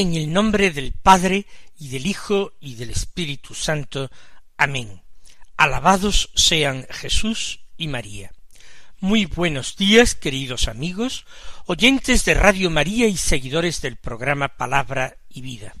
En 0.00 0.14
el 0.14 0.32
nombre 0.32 0.70
del 0.70 0.92
Padre 0.92 1.44
y 1.78 1.90
del 1.90 2.06
Hijo 2.06 2.54
y 2.58 2.76
del 2.76 2.88
Espíritu 2.88 3.52
Santo. 3.52 4.10
Amén. 4.56 5.02
Alabados 5.58 6.30
sean 6.34 6.86
Jesús 6.88 7.66
y 7.76 7.86
María. 7.86 8.32
Muy 9.00 9.26
buenos 9.26 9.76
días, 9.76 10.14
queridos 10.14 10.68
amigos, 10.68 11.26
oyentes 11.66 12.24
de 12.24 12.32
Radio 12.32 12.70
María 12.70 13.08
y 13.08 13.18
seguidores 13.18 13.82
del 13.82 13.98
programa 13.98 14.56
Palabra 14.56 15.18
y 15.28 15.42
Vida. 15.42 15.74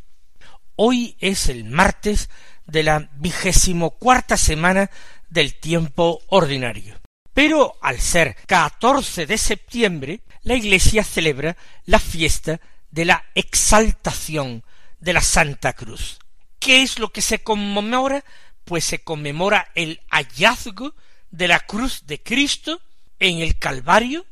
Hoy 0.76 1.16
es 1.18 1.48
el 1.48 1.64
martes 1.64 2.28
de 2.66 2.82
la 2.82 3.08
vigésimo 3.14 3.92
cuarta 3.92 4.36
semana 4.36 4.90
del 5.30 5.54
tiempo 5.54 6.20
ordinario. 6.26 7.00
Pero 7.32 7.78
al 7.80 7.98
ser 7.98 8.36
catorce 8.46 9.24
de 9.24 9.38
septiembre, 9.38 10.20
la 10.42 10.56
Iglesia 10.56 11.04
celebra 11.04 11.56
la 11.86 11.98
fiesta 11.98 12.60
de 12.90 13.04
la 13.04 13.24
exaltación 13.34 14.64
de 14.98 15.12
la 15.12 15.20
Santa 15.20 15.72
Cruz. 15.72 16.18
¿Qué 16.58 16.82
es 16.82 16.98
lo 16.98 17.10
que 17.10 17.22
se 17.22 17.42
conmemora? 17.42 18.24
Pues 18.64 18.84
se 18.84 19.02
conmemora 19.02 19.70
el 19.74 20.00
hallazgo 20.10 20.94
de 21.30 21.48
la 21.48 21.60
cruz 21.60 22.06
de 22.06 22.22
Cristo 22.22 22.80
en 23.18 23.38
el 23.38 23.58
Calvario, 23.58 24.26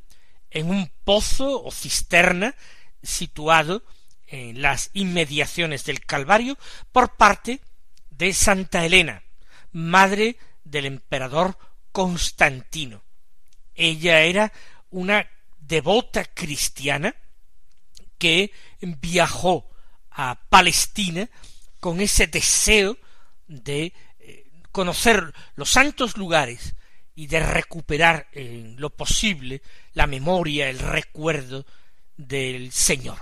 en 0.51 0.71
un 0.71 0.91
pozo 1.05 1.63
o 1.63 1.71
cisterna 1.71 2.55
situado 3.03 3.83
en 4.27 4.61
las 4.61 4.91
inmediaciones 4.93 5.85
del 5.85 6.05
Calvario 6.05 6.59
por 6.93 7.17
parte 7.17 7.61
de 8.11 8.35
Santa 8.35 8.85
Elena, 8.85 9.23
madre 9.73 10.37
del 10.65 10.87
emperador 10.87 11.57
Constantino. 11.93 13.03
Ella 13.75 14.21
era 14.21 14.53
una 14.91 15.27
devota 15.61 16.25
cristiana 16.25 17.15
que 18.19 18.53
viajó 18.81 19.69
a 20.11 20.41
Palestina 20.49 21.29
con 21.81 22.01
ese 22.01 22.27
deseo 22.27 22.99
de 23.47 23.93
eh, 24.19 24.51
conocer 24.73 25.33
los 25.55 25.71
santos 25.71 26.17
lugares 26.17 26.75
y 27.15 27.27
de 27.27 27.41
recuperar 27.41 28.29
en 28.33 28.77
lo 28.79 28.91
posible 28.91 29.63
la 29.95 30.07
memoria, 30.07 30.69
el 30.69 30.79
recuerdo 30.79 31.67
del 32.17 32.73
Señor. 32.73 33.19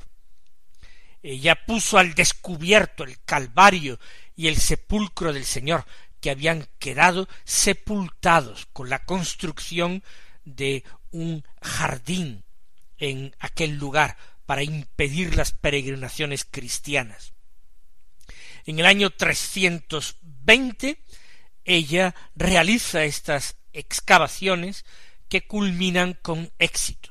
Ella 1.22 1.54
puso 1.66 1.98
al 1.98 2.14
descubierto 2.14 3.04
el 3.04 3.20
Calvario 3.24 3.98
y 4.34 4.48
el 4.48 4.56
sepulcro 4.56 5.32
del 5.32 5.44
Señor, 5.44 5.84
que 6.20 6.30
habían 6.30 6.68
quedado 6.78 7.28
sepultados 7.44 8.66
con 8.72 8.90
la 8.90 9.04
construcción 9.04 10.02
de 10.44 10.84
un 11.10 11.44
jardín 11.60 12.44
en 12.98 13.34
aquel 13.38 13.76
lugar 13.76 14.16
para 14.46 14.62
impedir 14.62 15.36
las 15.36 15.52
peregrinaciones 15.52 16.44
cristianas. 16.44 17.34
En 18.64 18.78
el 18.78 18.86
año 18.86 19.10
320 19.10 20.98
ella 21.64 22.14
realiza 22.34 23.04
estas 23.04 23.56
excavaciones 23.72 24.84
que 25.28 25.46
culminan 25.46 26.14
con 26.14 26.52
éxito. 26.58 27.10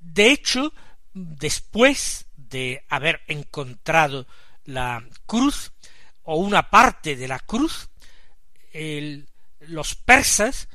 De 0.00 0.30
hecho, 0.30 0.74
después 1.14 2.26
de 2.36 2.84
haber 2.88 3.22
encontrado 3.28 4.26
la 4.64 5.04
cruz 5.26 5.72
o 6.24 6.36
una 6.36 6.70
parte 6.70 7.16
de 7.16 7.28
la 7.28 7.38
cruz, 7.38 7.88
los 9.60 9.94
persas 9.94 10.68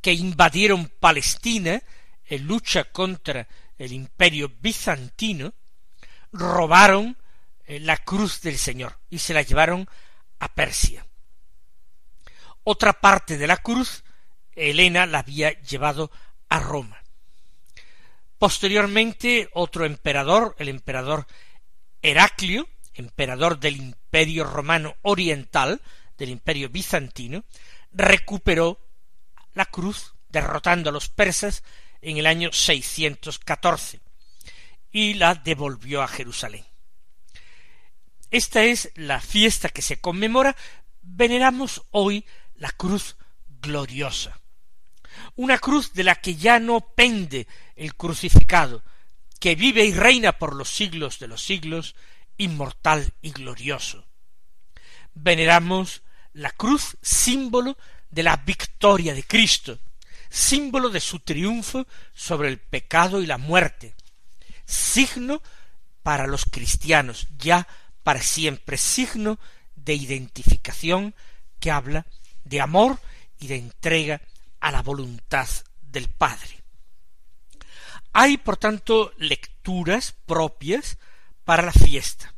que 0.00 0.12
invadieron 0.12 0.92
Palestina 1.00 1.82
en 2.26 2.46
lucha 2.46 2.84
contra 2.84 3.48
el 3.78 3.92
imperio 3.92 4.52
bizantino, 4.60 5.54
robaron 6.32 7.16
eh, 7.64 7.80
la 7.80 7.96
cruz 7.96 8.40
del 8.40 8.58
Señor 8.58 8.98
y 9.10 9.18
se 9.18 9.34
la 9.34 9.42
llevaron 9.42 9.88
a 10.38 10.48
Persia. 10.48 11.06
Otra 12.64 12.94
parte 12.94 13.38
de 13.38 13.46
la 13.46 13.58
cruz, 13.58 14.04
Elena 14.52 15.06
la 15.06 15.20
había 15.20 15.50
llevado 15.60 16.10
a 16.48 16.60
Roma. 16.60 17.02
Posteriormente, 18.38 19.48
otro 19.52 19.84
emperador, 19.84 20.54
el 20.58 20.68
emperador 20.68 21.26
Heraclio, 22.02 22.68
emperador 22.94 23.58
del 23.58 23.76
imperio 23.76 24.44
romano 24.44 24.96
oriental, 25.02 25.80
del 26.18 26.30
imperio 26.30 26.68
bizantino, 26.68 27.44
recuperó 27.92 28.78
la 29.54 29.66
cruz, 29.66 30.14
derrotando 30.28 30.90
a 30.90 30.92
los 30.92 31.08
persas 31.08 31.62
en 32.04 32.18
el 32.18 32.26
año 32.26 32.52
614 32.52 34.00
y 34.92 35.14
la 35.14 35.34
devolvió 35.34 36.02
a 36.02 36.08
Jerusalén. 36.08 36.64
Esta 38.30 38.64
es 38.64 38.90
la 38.94 39.20
fiesta 39.20 39.68
que 39.68 39.82
se 39.82 40.00
conmemora. 40.00 40.54
Veneramos 41.02 41.82
hoy 41.90 42.24
la 42.56 42.70
cruz 42.70 43.16
gloriosa. 43.60 44.38
Una 45.36 45.58
cruz 45.58 45.92
de 45.94 46.04
la 46.04 46.16
que 46.16 46.36
ya 46.36 46.58
no 46.58 46.80
pende 46.80 47.46
el 47.74 47.94
crucificado, 47.94 48.82
que 49.40 49.54
vive 49.54 49.84
y 49.84 49.94
reina 49.94 50.38
por 50.38 50.54
los 50.54 50.68
siglos 50.68 51.18
de 51.18 51.28
los 51.28 51.42
siglos, 51.42 51.94
inmortal 52.36 53.12
y 53.22 53.30
glorioso. 53.30 54.06
Veneramos 55.14 56.02
la 56.32 56.50
cruz 56.50 56.96
símbolo 57.00 57.78
de 58.10 58.22
la 58.22 58.36
victoria 58.36 59.14
de 59.14 59.22
Cristo, 59.22 59.78
símbolo 60.34 60.90
de 60.90 60.98
su 60.98 61.20
triunfo 61.20 61.86
sobre 62.12 62.48
el 62.48 62.58
pecado 62.58 63.22
y 63.22 63.26
la 63.26 63.38
muerte, 63.38 63.94
signo 64.66 65.40
para 66.02 66.26
los 66.26 66.44
cristianos, 66.44 67.28
ya 67.38 67.68
para 68.02 68.20
siempre, 68.20 68.76
signo 68.76 69.38
de 69.76 69.94
identificación 69.94 71.14
que 71.60 71.70
habla 71.70 72.04
de 72.42 72.60
amor 72.60 72.98
y 73.38 73.46
de 73.46 73.56
entrega 73.56 74.22
a 74.58 74.72
la 74.72 74.82
voluntad 74.82 75.46
del 75.80 76.08
Padre. 76.08 76.64
Hay, 78.12 78.36
por 78.36 78.56
tanto, 78.56 79.12
lecturas 79.18 80.16
propias 80.26 80.98
para 81.44 81.62
la 81.62 81.72
fiesta. 81.72 82.34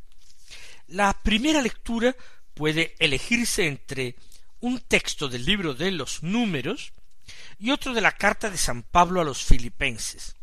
La 0.85 1.13
primera 1.23 1.63
lectura 1.63 2.15
puede 2.53 2.95
elegirse 2.99 3.65
entre 3.65 4.15
un 4.59 4.81
texto 4.81 5.27
del 5.29 5.45
libro 5.45 5.73
de 5.73 5.89
los 5.89 6.21
números, 6.21 6.93
y 7.59 7.71
otro 7.71 7.93
de 7.93 8.01
la 8.01 8.11
carta 8.11 8.49
de 8.49 8.57
San 8.57 8.83
Pablo 8.83 9.21
a 9.21 9.23
los 9.23 9.43
filipenses. 9.43 10.35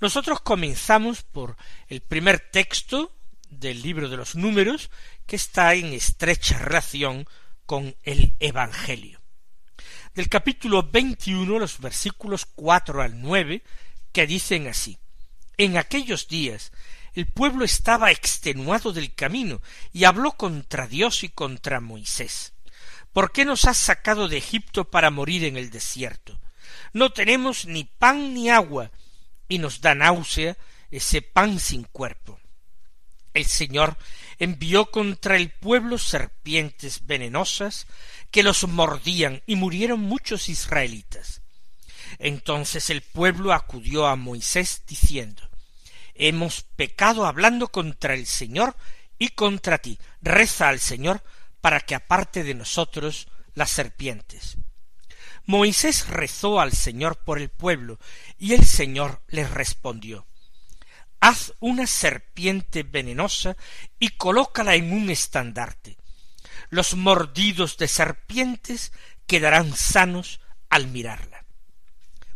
Nosotros 0.00 0.40
comenzamos 0.40 1.22
por 1.22 1.56
el 1.88 2.00
primer 2.00 2.40
texto 2.50 3.16
del 3.48 3.82
libro 3.82 4.08
de 4.08 4.16
los 4.16 4.34
números 4.34 4.90
que 5.26 5.36
está 5.36 5.74
en 5.74 5.92
estrecha 5.92 6.58
relación 6.58 7.26
con 7.64 7.96
el 8.02 8.34
Evangelio. 8.40 9.20
Del 10.14 10.28
capítulo 10.28 10.82
21, 10.82 11.58
los 11.58 11.78
versículos 11.78 12.46
cuatro 12.46 13.02
al 13.02 13.20
nueve, 13.20 13.62
que 14.12 14.26
dicen 14.26 14.66
así 14.66 14.98
En 15.58 15.76
aquellos 15.76 16.28
días 16.28 16.72
el 17.12 17.26
pueblo 17.26 17.64
estaba 17.64 18.10
extenuado 18.10 18.92
del 18.92 19.14
camino 19.14 19.62
y 19.92 20.04
habló 20.04 20.32
contra 20.32 20.86
Dios 20.86 21.24
y 21.24 21.30
contra 21.30 21.80
Moisés. 21.80 22.52
¿Por 23.16 23.32
qué 23.32 23.46
nos 23.46 23.64
has 23.64 23.78
sacado 23.78 24.28
de 24.28 24.36
Egipto 24.36 24.90
para 24.90 25.10
morir 25.10 25.44
en 25.44 25.56
el 25.56 25.70
desierto? 25.70 26.38
No 26.92 27.14
tenemos 27.14 27.64
ni 27.64 27.84
pan 27.84 28.34
ni 28.34 28.50
agua, 28.50 28.90
y 29.48 29.56
nos 29.56 29.80
da 29.80 29.94
náusea 29.94 30.58
ese 30.90 31.22
pan 31.22 31.58
sin 31.58 31.84
cuerpo. 31.84 32.38
El 33.32 33.46
Señor 33.46 33.96
envió 34.38 34.90
contra 34.90 35.38
el 35.38 35.48
pueblo 35.48 35.96
serpientes 35.96 37.06
venenosas 37.06 37.86
que 38.30 38.42
los 38.42 38.68
mordían 38.68 39.42
y 39.46 39.56
murieron 39.56 40.00
muchos 40.00 40.50
israelitas. 40.50 41.40
Entonces 42.18 42.90
el 42.90 43.00
pueblo 43.00 43.54
acudió 43.54 44.04
a 44.08 44.16
Moisés 44.16 44.82
diciendo 44.86 45.42
hemos 46.14 46.64
pecado 46.64 47.24
hablando 47.24 47.68
contra 47.68 48.12
el 48.12 48.26
Señor 48.26 48.76
y 49.18 49.30
contra 49.30 49.78
ti. 49.78 49.98
Reza 50.20 50.68
al 50.68 50.80
Señor 50.80 51.22
para 51.66 51.80
que 51.80 51.96
aparte 51.96 52.44
de 52.44 52.54
nosotros 52.54 53.26
las 53.54 53.70
serpientes. 53.70 54.56
Moisés 55.46 56.06
rezó 56.06 56.60
al 56.60 56.70
Señor 56.70 57.16
por 57.24 57.40
el 57.40 57.48
pueblo, 57.48 57.98
y 58.38 58.54
el 58.54 58.64
Señor 58.64 59.20
le 59.26 59.48
respondió 59.48 60.28
Haz 61.18 61.54
una 61.58 61.88
serpiente 61.88 62.84
venenosa 62.84 63.56
y 63.98 64.10
colócala 64.10 64.76
en 64.76 64.92
un 64.92 65.10
estandarte. 65.10 65.96
Los 66.70 66.94
mordidos 66.94 67.76
de 67.78 67.88
serpientes 67.88 68.92
quedarán 69.26 69.74
sanos 69.74 70.38
al 70.70 70.86
mirarla. 70.86 71.44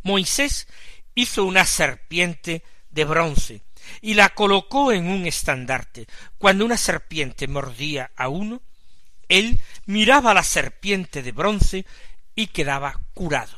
Moisés 0.02 0.66
hizo 1.14 1.44
una 1.44 1.66
serpiente 1.66 2.64
de 2.90 3.04
bronce 3.04 3.62
y 4.00 4.14
la 4.14 4.30
colocó 4.30 4.90
en 4.90 5.06
un 5.06 5.24
estandarte. 5.24 6.08
Cuando 6.36 6.64
una 6.64 6.76
serpiente 6.76 7.46
mordía 7.46 8.10
a 8.16 8.26
uno, 8.26 8.60
él 9.30 9.60
miraba 9.86 10.34
la 10.34 10.42
serpiente 10.42 11.22
de 11.22 11.32
bronce 11.32 11.86
y 12.34 12.48
quedaba 12.48 13.00
curado. 13.14 13.56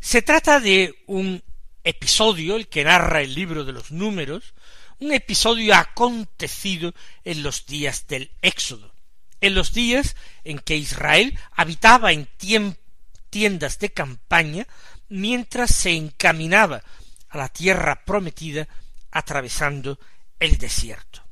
Se 0.00 0.20
trata 0.20 0.60
de 0.60 0.94
un 1.06 1.42
episodio, 1.84 2.56
el 2.56 2.68
que 2.68 2.84
narra 2.84 3.22
el 3.22 3.34
libro 3.34 3.64
de 3.64 3.72
los 3.72 3.92
números, 3.92 4.52
un 4.98 5.12
episodio 5.12 5.74
acontecido 5.74 6.92
en 7.24 7.42
los 7.42 7.66
días 7.66 8.06
del 8.08 8.32
Éxodo, 8.42 8.92
en 9.40 9.54
los 9.54 9.72
días 9.72 10.16
en 10.44 10.58
que 10.58 10.76
Israel 10.76 11.38
habitaba 11.52 12.12
en 12.12 12.28
tiendas 13.30 13.78
de 13.78 13.92
campaña 13.92 14.66
mientras 15.08 15.70
se 15.74 15.92
encaminaba 15.92 16.82
a 17.28 17.38
la 17.38 17.48
tierra 17.48 18.04
prometida 18.04 18.68
atravesando 19.12 19.98
el 20.40 20.58
desierto. 20.58 21.29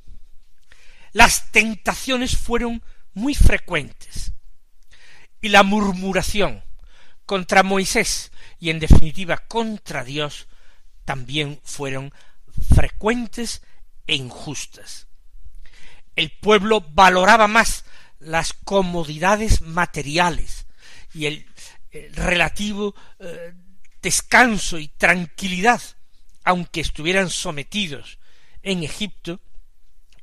Las 1.18 1.50
tentaciones 1.50 2.36
fueron 2.36 2.80
muy 3.12 3.34
frecuentes 3.34 4.34
y 5.40 5.48
la 5.48 5.64
murmuración 5.64 6.62
contra 7.26 7.64
Moisés 7.64 8.30
y 8.60 8.70
en 8.70 8.78
definitiva 8.78 9.38
contra 9.38 10.04
Dios 10.04 10.46
también 11.04 11.60
fueron 11.64 12.14
frecuentes 12.72 13.62
e 14.06 14.14
injustas. 14.14 15.08
El 16.14 16.30
pueblo 16.30 16.82
valoraba 16.88 17.48
más 17.48 17.84
las 18.20 18.52
comodidades 18.52 19.60
materiales 19.60 20.66
y 21.12 21.26
el, 21.26 21.46
relativo 22.12 22.94
eh, 23.18 23.54
descanso 24.00 24.78
y 24.78 24.86
tranquilidad, 24.86 25.82
aunque 26.44 26.80
estuvieran 26.80 27.28
sometidos 27.28 28.20
en 28.62 28.84
Egipto, 28.84 29.40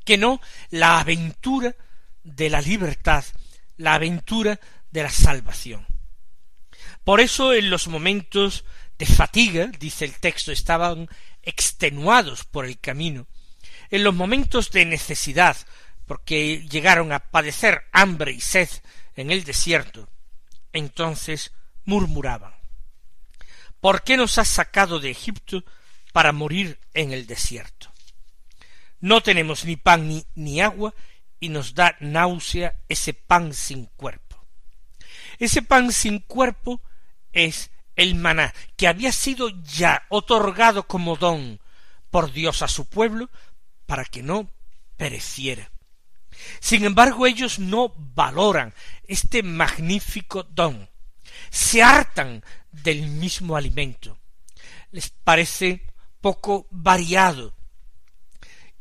que 0.06 0.18
no 0.18 0.40
la 0.70 1.00
aventura 1.00 1.76
de 2.24 2.50
la 2.50 2.62
libertad, 2.62 3.26
la 3.78 3.96
aventura 3.96 4.60
de 4.92 5.04
la 5.04 5.10
salvación. 5.10 5.86
Por 7.04 7.20
eso 7.20 7.54
en 7.54 7.70
los 7.70 7.88
momentos 7.88 8.64
de 8.98 9.06
fatiga, 9.06 9.68
dice 9.80 10.06
el 10.06 10.18
texto, 10.20 10.52
estaban 10.52 11.10
extenuados 11.44 12.46
por 12.46 12.66
el 12.66 12.80
camino, 12.80 13.28
en 13.90 14.04
los 14.04 14.14
momentos 14.14 14.72
de 14.72 14.86
necesidad, 14.86 15.58
porque 16.06 16.66
llegaron 16.70 17.12
a 17.12 17.20
padecer 17.20 17.84
hambre 17.92 18.32
y 18.32 18.42
sed 18.42 18.70
en 19.16 19.32
el 19.32 19.44
desierto, 19.44 20.10
entonces 20.74 21.52
murmuraban. 21.84 22.54
¿Por 23.80 24.04
qué 24.04 24.18
nos 24.18 24.38
has 24.38 24.48
sacado 24.48 25.00
de 25.00 25.12
Egipto 25.12 25.64
para 26.12 26.32
morir 26.32 26.80
en 26.94 27.12
el 27.12 27.28
desierto? 27.28 27.95
No 29.06 29.22
tenemos 29.22 29.66
ni 29.66 29.76
pan 29.76 30.08
ni, 30.10 30.26
ni 30.34 30.62
agua 30.62 30.96
y 31.40 31.50
nos 31.50 31.76
da 31.76 31.96
náusea 32.00 32.74
ese 32.90 33.14
pan 33.14 33.54
sin 33.54 33.86
cuerpo. 33.86 34.44
Ese 35.38 35.62
pan 35.62 35.92
sin 35.92 36.18
cuerpo 36.18 36.82
es 37.32 37.70
el 37.96 38.16
maná, 38.16 38.52
que 38.76 38.88
había 38.88 39.12
sido 39.12 39.50
ya 39.62 40.08
otorgado 40.10 40.88
como 40.88 41.18
don 41.18 41.60
por 42.10 42.32
Dios 42.32 42.64
a 42.64 42.68
su 42.68 42.86
pueblo 42.86 43.30
para 43.86 44.06
que 44.06 44.24
no 44.24 44.50
pereciera. 44.98 45.70
Sin 46.60 46.84
embargo, 46.84 47.28
ellos 47.28 47.60
no 47.60 47.94
valoran 47.96 48.74
este 49.04 49.44
magnífico 49.44 50.42
don, 50.42 50.90
se 51.52 51.84
hartan 51.84 52.44
del 52.72 53.04
mismo 53.04 53.56
alimento, 53.56 54.18
les 54.90 55.12
parece 55.12 55.94
poco 56.22 56.66
variado, 56.72 57.55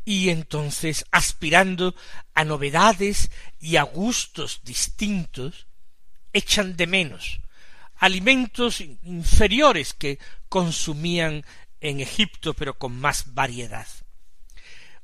y 0.04 0.30
entonces 0.30 1.04
aspirando 1.10 1.94
a 2.34 2.44
novedades 2.44 3.30
y 3.60 3.76
a 3.76 3.82
gustos 3.82 4.60
distintos, 4.64 5.66
echan 6.32 6.76
de 6.76 6.86
menos 6.86 7.40
alimentos 7.96 8.80
inferiores 8.80 9.94
que 9.94 10.18
consumían 10.48 11.44
en 11.80 12.00
Egipto, 12.00 12.54
pero 12.54 12.76
con 12.78 12.98
más 12.98 13.34
variedad. 13.34 13.86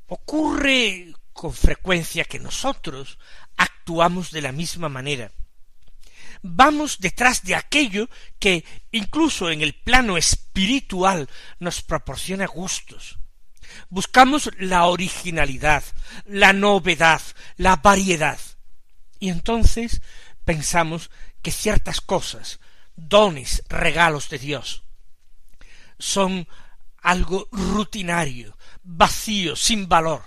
Ocurre 0.06 1.14
con 1.32 1.54
frecuencia 1.54 2.24
que 2.24 2.38
nosotros 2.38 3.18
actuamos 3.56 4.30
de 4.30 4.42
la 4.42 4.52
misma 4.52 4.88
manera. 4.88 5.32
Vamos 6.42 6.98
detrás 7.00 7.42
de 7.42 7.54
aquello 7.54 8.08
que 8.38 8.64
incluso 8.92 9.50
en 9.50 9.62
el 9.62 9.74
plano 9.74 10.16
espiritual 10.16 11.28
nos 11.58 11.82
proporciona 11.82 12.46
gustos. 12.46 13.19
Buscamos 13.88 14.50
la 14.58 14.84
originalidad, 14.86 15.84
la 16.26 16.52
novedad, 16.52 17.22
la 17.56 17.76
variedad. 17.76 18.38
Y 19.18 19.28
entonces 19.28 20.00
pensamos 20.44 21.10
que 21.42 21.50
ciertas 21.50 22.00
cosas 22.00 22.60
dones, 22.96 23.62
regalos 23.68 24.28
de 24.28 24.38
Dios. 24.38 24.84
Son 25.98 26.46
algo 27.02 27.48
rutinario, 27.52 28.56
vacío, 28.82 29.56
sin 29.56 29.88
valor. 29.88 30.24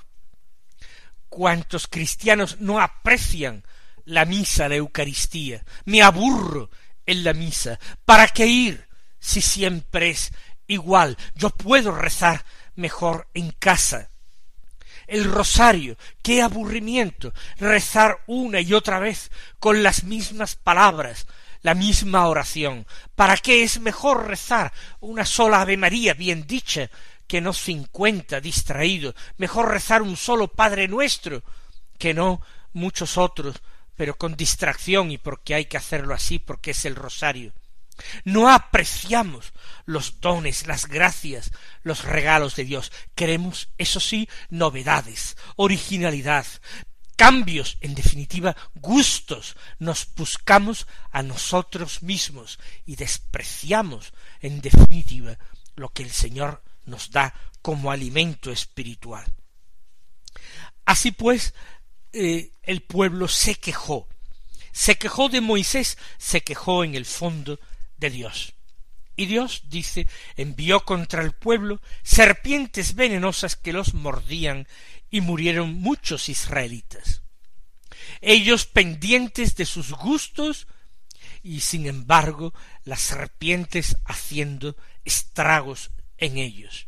¿Cuántos 1.29 1.87
cristianos 1.87 2.59
no 2.59 2.79
aprecian 2.79 3.63
la 4.05 4.25
misa, 4.25 4.69
la 4.69 4.75
Eucaristía? 4.75 5.63
Me 5.85 6.01
aburro 6.01 6.69
en 7.05 7.23
la 7.23 7.33
misa. 7.33 7.79
¿Para 8.05 8.27
qué 8.27 8.45
ir 8.45 8.87
si 9.19 9.41
siempre 9.41 10.11
es 10.11 10.31
igual? 10.67 11.17
Yo 11.35 11.49
puedo 11.49 11.91
rezar 11.91 12.45
mejor 12.75 13.27
en 13.33 13.51
casa. 13.51 14.09
El 15.07 15.25
rosario, 15.25 15.97
qué 16.21 16.41
aburrimiento, 16.41 17.33
rezar 17.57 18.23
una 18.27 18.61
y 18.61 18.73
otra 18.73 18.99
vez 18.99 19.31
con 19.59 19.83
las 19.83 20.03
mismas 20.05 20.55
palabras, 20.55 21.27
la 21.61 21.75
misma 21.75 22.27
oración. 22.27 22.85
¿Para 23.15 23.37
qué 23.37 23.63
es 23.63 23.79
mejor 23.79 24.27
rezar 24.27 24.71
una 25.01 25.25
sola 25.25 25.61
Ave 25.61 25.77
María 25.77 26.13
bien 26.13 26.47
dicha 26.47 26.89
que 27.27 27.41
no 27.41 27.53
cincuenta 27.53 28.39
distraídos? 28.39 29.15
Mejor 29.37 29.69
rezar 29.69 30.01
un 30.01 30.15
solo 30.15 30.47
Padre 30.47 30.87
nuestro 30.87 31.43
que 31.97 32.13
no 32.13 32.41
muchos 32.73 33.17
otros, 33.17 33.61
pero 33.95 34.17
con 34.17 34.35
distracción 34.35 35.11
y 35.11 35.17
porque 35.17 35.55
hay 35.55 35.65
que 35.65 35.77
hacerlo 35.77 36.13
así 36.13 36.39
porque 36.39 36.71
es 36.71 36.85
el 36.85 36.95
rosario. 36.95 37.53
No 38.23 38.49
apreciamos 38.49 39.53
los 39.85 40.19
dones, 40.19 40.67
las 40.67 40.87
gracias, 40.87 41.51
los 41.83 42.03
regalos 42.03 42.55
de 42.55 42.65
Dios. 42.65 42.91
Queremos, 43.15 43.69
eso 43.77 43.99
sí, 43.99 44.29
novedades, 44.49 45.37
originalidad, 45.55 46.45
cambios, 47.15 47.77
en 47.81 47.95
definitiva, 47.95 48.55
gustos, 48.75 49.55
nos 49.79 50.07
buscamos 50.15 50.87
a 51.11 51.23
nosotros 51.23 52.03
mismos 52.03 52.59
y 52.85 52.95
despreciamos, 52.95 54.13
en 54.41 54.61
definitiva, 54.61 55.37
lo 55.75 55.89
que 55.89 56.03
el 56.03 56.11
Señor 56.11 56.63
nos 56.85 57.11
da 57.11 57.33
como 57.61 57.91
alimento 57.91 58.51
espiritual. 58.51 59.25
Así 60.85 61.11
pues, 61.11 61.53
eh, 62.11 62.51
el 62.63 62.81
pueblo 62.81 63.27
se 63.27 63.55
quejó, 63.55 64.07
se 64.71 64.97
quejó 64.97 65.29
de 65.29 65.41
Moisés, 65.41 65.97
se 66.17 66.41
quejó 66.41 66.83
en 66.83 66.95
el 66.95 67.05
fondo 67.05 67.59
de 68.03 68.09
Dios. 68.09 68.53
Y 69.15 69.27
Dios, 69.27 69.63
dice, 69.69 70.07
envió 70.35 70.81
contra 70.81 71.21
el 71.21 71.31
pueblo 71.31 71.81
serpientes 72.03 72.95
venenosas 72.95 73.55
que 73.55 73.71
los 73.71 73.93
mordían 73.93 74.67
y 75.09 75.21
murieron 75.21 75.75
muchos 75.75 76.27
israelitas. 76.27 77.21
Ellos 78.19 78.65
pendientes 78.65 79.55
de 79.55 79.65
sus 79.65 79.91
gustos 79.91 80.67
y 81.43 81.61
sin 81.61 81.85
embargo 81.85 82.53
las 82.83 82.99
serpientes 83.01 83.95
haciendo 84.05 84.75
estragos 85.05 85.91
en 86.17 86.37
ellos. 86.37 86.87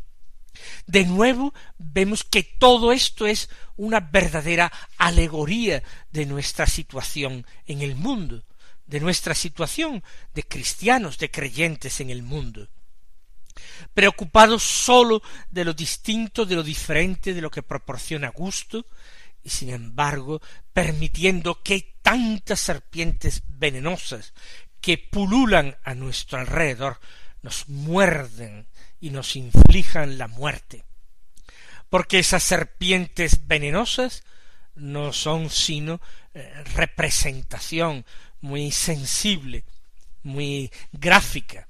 De 0.88 1.06
nuevo 1.06 1.54
vemos 1.78 2.24
que 2.24 2.44
todo 2.44 2.92
esto 2.92 3.26
es 3.26 3.50
una 3.78 4.00
verdadera 4.02 4.72
alegoría 4.98 5.82
de 6.12 6.26
nuestra 6.26 6.66
situación 6.66 7.46
en 7.68 7.82
el 7.82 7.96
mundo, 7.96 8.44
de 8.86 9.00
nuestra 9.00 9.36
situación 9.36 10.04
de 10.34 10.44
cristianos, 10.44 11.18
de 11.18 11.32
creyentes 11.32 12.00
en 12.00 12.10
el 12.10 12.24
mundo. 12.24 12.70
preocupado 13.94 14.60
sólo 14.60 15.22
de 15.50 15.63
lo 15.63 15.74
distinto, 15.74 16.46
de 16.46 16.56
lo 16.56 16.63
diferente, 16.63 17.34
de 17.34 17.42
lo 17.42 17.50
que 17.50 17.63
proporciona 17.63 18.27
gusto, 18.30 18.86
y 19.42 19.50
sin 19.50 19.70
embargo 19.70 20.42
permitiendo 20.74 21.62
que 21.63 21.96
tantas 22.01 22.60
serpientes 22.60 23.44
venenosas 23.48 24.34
que 24.82 24.98
pululan 24.98 25.77
a 25.84 25.96
nuestro 25.96 26.39
alrededor 26.39 27.00
nos 27.42 27.70
muerden 27.70 28.68
y 29.00 29.12
nos 29.12 29.36
inflijan 29.36 30.18
la 30.18 30.27
muerte. 30.27 30.84
Porque 31.89 32.20
esas 32.20 32.44
serpientes 32.44 33.48
venenosas 33.48 34.24
no 34.75 35.13
son 35.13 35.50
sino 35.50 36.01
eh, 36.34 36.63
representación 36.74 38.06
muy 38.46 38.72
sensible, 38.72 39.64
muy 40.22 40.72
gráfica 40.92 41.68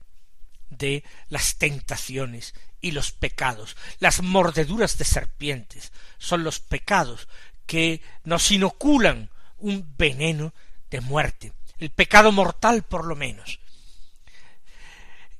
de 0.69 1.03
las 1.29 1.55
tentaciones 1.55 2.53
y 2.81 2.91
los 2.91 3.13
pecados. 3.13 3.77
Las 3.99 4.21
mordeduras 4.21 4.97
de 4.97 5.05
serpientes 5.05 5.93
son 6.17 6.43
los 6.43 6.59
pecados 6.59 7.29
que 7.65 8.01
nos 8.25 8.51
inoculan 8.51 9.29
un 9.57 9.95
veneno 9.97 10.53
de 10.91 10.99
muerte, 10.99 11.53
el 11.79 11.91
pecado 11.91 12.33
mortal 12.33 12.83
por 12.83 13.05
lo 13.05 13.15
menos. 13.15 13.59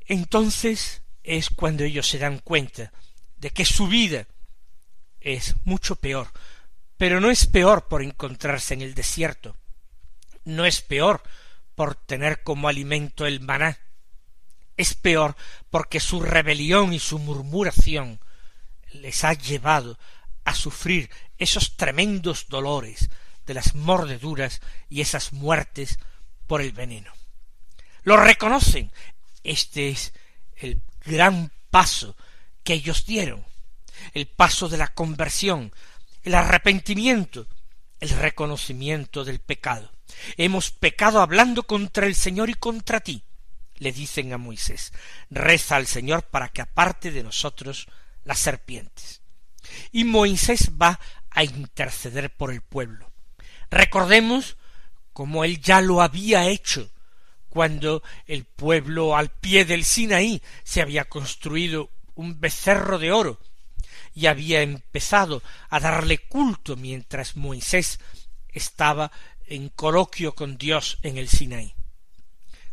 Entonces 0.08 1.02
es 1.24 1.50
cuando 1.50 1.84
ellos 1.84 2.08
se 2.08 2.18
dan 2.18 2.40
cuenta 2.40 2.94
de 3.38 3.50
que 3.50 3.66
su 3.66 3.88
vida 3.88 4.26
es 5.20 5.56
mucho 5.66 5.98
peor, 5.98 6.32
pero 6.98 7.20
no 7.20 7.30
es 7.30 7.46
peor 7.46 7.90
por 7.90 8.02
encontrarse 8.02 8.74
en 8.74 8.82
el 8.82 8.94
desierto, 8.94 9.58
no 10.46 10.66
es 10.66 10.82
peor 10.82 11.22
por 11.76 11.96
tener 11.96 12.44
como 12.44 12.68
alimento 12.68 13.26
el 13.26 13.42
maná, 13.42 13.78
es 14.78 14.94
peor 14.94 15.36
porque 15.70 16.00
su 16.00 16.22
rebelión 16.22 16.94
y 16.94 17.00
su 17.00 17.20
murmuración 17.20 18.20
les 18.92 19.24
ha 19.24 19.34
llevado 19.34 19.98
a 20.44 20.54
sufrir 20.54 21.10
esos 21.38 21.76
tremendos 21.76 22.48
dolores 22.48 23.10
de 23.46 23.54
las 23.54 23.76
mordeduras 23.76 24.62
y 24.90 25.02
esas 25.02 25.34
muertes 25.34 26.00
por 26.48 26.62
el 26.62 26.72
veneno. 26.72 27.12
Lo 28.04 28.18
reconocen. 28.18 28.92
Este 29.44 29.90
es 29.90 30.14
el 30.56 30.82
gran 31.04 31.52
paso 31.70 32.16
que 32.64 32.74
ellos 32.74 33.06
dieron, 33.06 33.46
el 34.14 34.28
paso 34.28 34.70
de 34.70 34.78
la 34.78 34.88
conversión, 34.88 35.72
el 36.24 36.36
arrepentimiento, 36.36 37.48
el 38.00 38.10
reconocimiento 38.10 39.24
del 39.24 39.40
pecado. 39.40 39.92
Hemos 40.38 40.72
pecado 40.72 41.22
hablando 41.22 41.64
contra 41.64 42.06
el 42.06 42.16
Señor 42.16 42.50
y 42.50 42.54
contra 42.54 43.00
ti, 43.00 43.24
le 43.76 43.92
dicen 43.92 44.34
a 44.34 44.38
Moisés. 44.38 44.94
Reza 45.30 45.76
al 45.76 45.88
Señor 45.88 46.24
para 46.24 46.50
que 46.50 46.62
aparte 46.62 47.12
de 47.12 47.24
nosotros 47.24 47.88
las 48.24 48.40
serpientes. 48.40 49.22
Y 49.92 50.04
Moisés 50.04 50.72
va 50.82 51.00
a 51.30 51.44
interceder 51.44 52.36
por 52.36 52.52
el 52.52 52.62
pueblo. 52.62 53.12
Recordemos 53.70 54.58
como 55.14 55.44
él 55.44 55.62
ya 55.62 55.82
lo 55.82 56.02
había 56.02 56.48
hecho 56.48 56.90
cuando 57.50 58.04
el 58.26 58.44
pueblo 58.44 59.16
al 59.16 59.30
pie 59.30 59.64
del 59.64 59.86
Sinaí 59.86 60.42
se 60.64 60.82
había 60.82 61.06
construido 61.06 61.90
un 62.14 62.40
becerro 62.40 63.00
de 63.00 63.12
oro 63.12 63.40
y 64.14 64.28
había 64.28 64.62
empezado 64.62 65.42
a 65.70 65.80
darle 65.80 66.18
culto 66.18 66.76
mientras 66.76 67.36
Moisés 67.36 68.00
estaba 68.50 69.12
en 69.48 69.70
coloquio 69.70 70.36
con 70.36 70.58
Dios 70.58 70.98
en 71.02 71.18
el 71.18 71.30
Sinaí. 71.30 71.76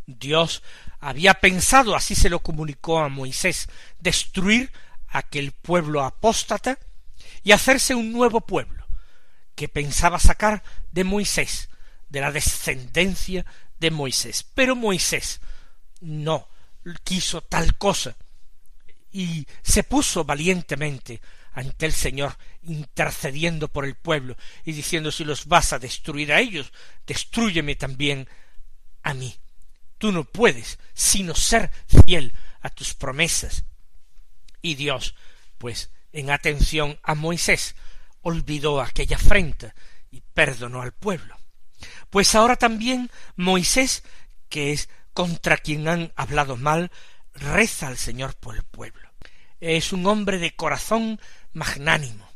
Dios 0.05 0.63
había 0.99 1.35
pensado, 1.35 1.95
así 1.95 2.15
se 2.15 2.29
lo 2.29 2.39
comunicó 2.39 2.99
a 2.99 3.09
Moisés, 3.09 3.67
destruir 3.99 4.71
aquel 5.07 5.51
pueblo 5.51 6.03
apóstata 6.03 6.79
y 7.43 7.51
hacerse 7.51 7.95
un 7.95 8.11
nuevo 8.11 8.41
pueblo, 8.41 8.85
que 9.55 9.69
pensaba 9.69 10.19
sacar 10.19 10.63
de 10.91 11.03
Moisés, 11.03 11.69
de 12.09 12.21
la 12.21 12.31
descendencia 12.31 13.45
de 13.79 13.91
Moisés. 13.91 14.45
Pero 14.53 14.75
Moisés 14.75 15.41
no 16.01 16.47
quiso 17.03 17.41
tal 17.41 17.77
cosa 17.77 18.15
y 19.11 19.47
se 19.61 19.83
puso 19.83 20.25
valientemente 20.25 21.21
ante 21.53 21.85
el 21.85 21.93
Señor, 21.93 22.37
intercediendo 22.63 23.67
por 23.67 23.85
el 23.85 23.95
pueblo 23.95 24.35
y 24.65 24.73
diciendo 24.73 25.11
si 25.11 25.23
los 25.23 25.45
vas 25.45 25.73
a 25.73 25.79
destruir 25.79 26.33
a 26.33 26.39
ellos, 26.39 26.73
destrúyeme 27.05 27.75
también 27.75 28.27
a 29.03 29.13
mí. 29.13 29.35
Tú 29.97 30.11
no 30.11 30.25
puedes 30.25 30.79
sino 30.93 31.35
ser 31.35 31.71
fiel 32.05 32.33
a 32.61 32.69
tus 32.69 32.93
promesas. 32.93 33.65
Y 34.61 34.75
Dios, 34.75 35.15
pues, 35.57 35.91
en 36.11 36.29
atención 36.29 36.99
a 37.03 37.15
Moisés, 37.15 37.75
olvidó 38.21 38.81
aquella 38.81 39.17
afrenta 39.17 39.75
y 40.09 40.21
perdonó 40.33 40.81
al 40.81 40.93
pueblo. 40.93 41.37
Pues 42.09 42.35
ahora 42.35 42.55
también 42.55 43.09
Moisés, 43.35 44.03
que 44.49 44.71
es 44.71 44.89
contra 45.13 45.57
quien 45.57 45.87
han 45.87 46.13
hablado 46.15 46.57
mal, 46.57 46.91
reza 47.33 47.87
al 47.87 47.97
Señor 47.97 48.35
por 48.35 48.55
el 48.55 48.63
pueblo. 48.63 49.09
Es 49.59 49.93
un 49.93 50.05
hombre 50.05 50.39
de 50.39 50.55
corazón 50.55 51.19
magnánimo, 51.53 52.29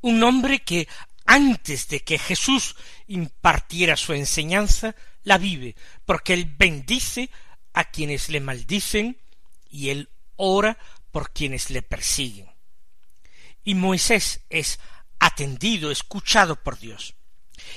un 0.00 0.22
hombre 0.22 0.60
que 0.60 0.88
antes 1.26 1.88
de 1.88 2.00
que 2.00 2.18
Jesús 2.18 2.74
impartiera 3.06 3.96
su 3.96 4.12
enseñanza, 4.12 4.94
la 5.22 5.38
vive, 5.38 5.76
porque 6.04 6.32
él 6.32 6.52
bendice 6.58 7.30
a 7.72 7.84
quienes 7.84 8.28
le 8.28 8.40
maldicen 8.40 9.18
y 9.68 9.90
él 9.90 10.08
ora 10.36 10.78
por 11.12 11.32
quienes 11.32 11.70
le 11.70 11.82
persiguen. 11.82 12.50
Y 13.62 13.74
Moisés 13.74 14.40
es 14.48 14.80
atendido, 15.18 15.90
escuchado 15.90 16.56
por 16.56 16.78
Dios. 16.78 17.14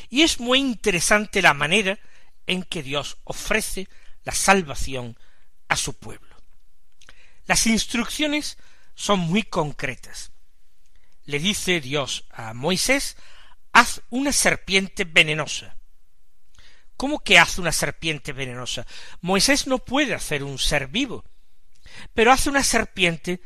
Y 0.09 0.21
es 0.21 0.39
muy 0.39 0.59
interesante 0.59 1.41
la 1.41 1.53
manera 1.53 1.99
en 2.47 2.63
que 2.63 2.81
Dios 2.81 3.17
ofrece 3.23 3.87
la 4.23 4.33
salvación 4.33 5.17
a 5.67 5.75
su 5.75 5.93
pueblo. 5.93 6.35
Las 7.45 7.67
instrucciones 7.67 8.57
son 8.95 9.19
muy 9.19 9.43
concretas. 9.43 10.32
Le 11.25 11.39
dice 11.39 11.79
Dios 11.79 12.25
a 12.31 12.53
Moisés, 12.53 13.15
haz 13.71 14.01
una 14.09 14.31
serpiente 14.31 15.05
venenosa. 15.05 15.77
¿Cómo 16.97 17.19
que 17.19 17.39
haz 17.39 17.57
una 17.57 17.71
serpiente 17.71 18.33
venenosa? 18.33 18.85
Moisés 19.21 19.67
no 19.67 19.79
puede 19.79 20.13
hacer 20.13 20.43
un 20.43 20.59
ser 20.59 20.87
vivo, 20.87 21.25
pero 22.13 22.31
hace 22.31 22.49
una 22.49 22.63
serpiente 22.63 23.41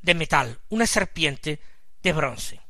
de 0.00 0.14
metal, 0.14 0.58
una 0.68 0.86
serpiente 0.86 1.60
de 2.02 2.12
bronce. 2.12 2.60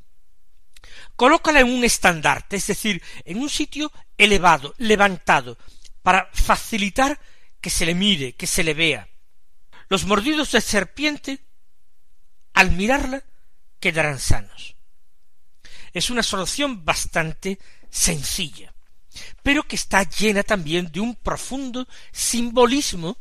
Colócala 1.17 1.61
en 1.61 1.69
un 1.69 1.85
estandarte, 1.85 2.57
es 2.57 2.67
decir, 2.67 3.03
en 3.25 3.39
un 3.39 3.51
sitio 3.51 3.93
elevado, 4.17 4.75
levantado, 4.79 5.59
para 6.03 6.31
facilitar 6.33 7.19
que 7.61 7.71
se 7.71 7.87
le 7.87 7.95
mire, 7.95 8.35
que 8.35 8.47
se 8.47 8.65
le 8.65 8.75
vea. 8.75 9.09
Los 9.89 10.05
mordidos 10.05 10.53
de 10.53 10.61
serpiente, 10.61 11.41
al 12.55 12.73
mirarla, 12.73 13.25
quedarán 13.81 14.19
sanos. 14.19 14.77
Es 15.93 16.11
una 16.11 16.23
solución 16.23 16.85
bastante 16.85 17.59
sencilla, 17.91 18.75
pero 19.43 19.63
que 19.63 19.77
está 19.77 20.03
llena 20.03 20.43
también 20.43 20.93
de 20.93 21.01
un 21.01 21.15
profundo 21.17 21.89
simbolismo 22.13 23.19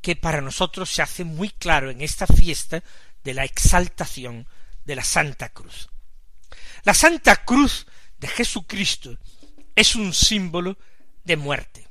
que 0.00 0.16
para 0.16 0.40
nosotros 0.40 0.90
se 0.90 1.02
hace 1.02 1.24
muy 1.24 1.48
claro 1.48 1.90
en 1.90 2.00
esta 2.00 2.26
fiesta 2.26 2.82
de 3.22 3.34
la 3.34 3.44
exaltación 3.44 4.46
de 4.84 4.96
la 4.96 5.04
Santa 5.04 5.48
Cruz. 5.50 5.88
La 6.84 6.92
Santa 6.92 7.44
Cruz 7.44 7.86
de 8.18 8.28
Jesucristo 8.28 9.16
es 9.76 9.94
un 9.94 10.12
símbolo 10.12 10.76
de 11.24 11.36
muerte. 11.36 11.88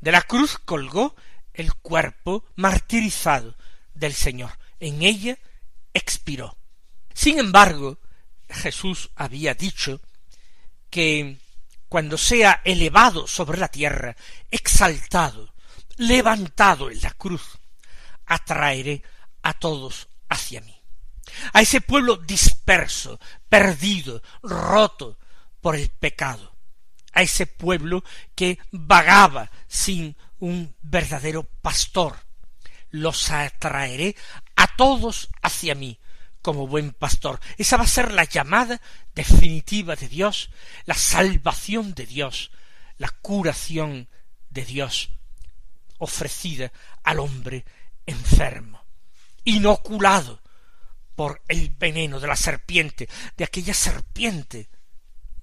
De 0.00 0.12
la 0.12 0.22
cruz 0.22 0.58
colgó 0.58 1.14
el 1.54 1.74
cuerpo 1.74 2.44
martirizado 2.56 3.56
del 3.94 4.14
Señor. 4.14 4.58
En 4.80 5.02
ella 5.02 5.38
expiró. 5.94 6.57
Sin 7.18 7.40
embargo, 7.40 7.98
Jesús 8.48 9.10
había 9.16 9.52
dicho 9.52 10.00
que 10.88 11.40
cuando 11.88 12.16
sea 12.16 12.62
elevado 12.64 13.26
sobre 13.26 13.58
la 13.58 13.66
tierra, 13.66 14.14
exaltado, 14.52 15.52
levantado 15.96 16.92
en 16.92 17.00
la 17.00 17.10
cruz, 17.10 17.58
atraeré 18.24 19.02
a 19.42 19.52
todos 19.52 20.06
hacia 20.28 20.60
mí 20.60 20.80
a 21.52 21.60
ese 21.60 21.80
pueblo 21.80 22.18
disperso, 22.18 23.18
perdido, 23.48 24.22
roto 24.44 25.18
por 25.60 25.74
el 25.74 25.88
pecado, 25.88 26.54
a 27.12 27.22
ese 27.22 27.48
pueblo 27.48 28.04
que 28.36 28.60
vagaba 28.70 29.50
sin 29.66 30.16
un 30.38 30.72
verdadero 30.82 31.42
pastor. 31.42 32.16
Los 32.90 33.28
atraeré 33.32 34.14
a 34.54 34.76
todos 34.76 35.28
hacia 35.42 35.74
mí 35.74 35.98
como 36.42 36.66
buen 36.66 36.92
pastor. 36.92 37.40
Esa 37.56 37.76
va 37.76 37.84
a 37.84 37.88
ser 37.88 38.12
la 38.12 38.24
llamada 38.24 38.80
definitiva 39.14 39.96
de 39.96 40.08
Dios, 40.08 40.50
la 40.84 40.94
salvación 40.94 41.94
de 41.94 42.06
Dios, 42.06 42.50
la 42.96 43.08
curación 43.08 44.08
de 44.50 44.64
Dios 44.64 45.10
ofrecida 45.98 46.72
al 47.02 47.20
hombre 47.20 47.64
enfermo. 48.06 48.84
inoculado 49.44 50.42
por 51.14 51.42
el 51.48 51.70
veneno 51.70 52.20
de 52.20 52.26
la 52.28 52.36
serpiente, 52.36 53.08
de 53.36 53.44
aquella 53.44 53.72
serpiente, 53.72 54.68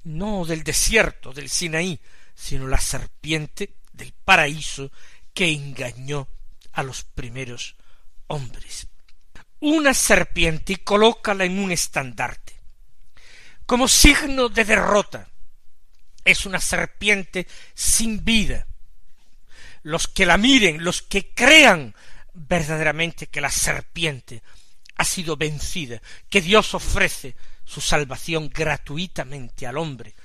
no 0.03 0.45
del 0.45 0.63
desierto, 0.63 1.33
del 1.33 1.49
Sinaí, 1.49 1.99
sino 2.35 2.67
la 2.67 2.79
serpiente 2.79 3.77
del 3.91 4.13
paraíso 4.13 4.91
que 5.33 5.51
engañó 5.51 6.27
a 6.71 6.83
los 6.83 7.03
primeros 7.03 7.75
hombres. 8.27 8.87
Una 9.59 9.93
serpiente 9.93 10.73
y 10.73 10.75
colócala 10.77 11.45
en 11.45 11.59
un 11.59 11.71
estandarte, 11.71 12.53
como 13.65 13.87
signo 13.87 14.49
de 14.49 14.65
derrota. 14.65 15.29
Es 16.23 16.45
una 16.45 16.59
serpiente 16.59 17.47
sin 17.73 18.25
vida. 18.25 18.67
Los 19.83 20.07
que 20.07 20.25
la 20.25 20.37
miren, 20.37 20.83
los 20.83 21.01
que 21.01 21.33
crean 21.33 21.93
verdaderamente 22.33 23.27
que 23.27 23.41
la 23.41 23.51
serpiente 23.51 24.43
ha 24.97 25.05
sido 25.05 25.37
vencida, 25.37 26.01
que 26.29 26.41
Dios 26.41 26.73
ofrece 26.73 27.35
su 27.63 27.81
salvación 27.81 28.49
gratuitamente 28.49 29.67
al 29.67 29.77
hombre, 29.77 30.15